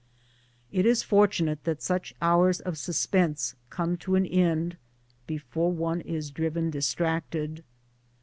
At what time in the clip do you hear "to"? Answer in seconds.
3.97-4.15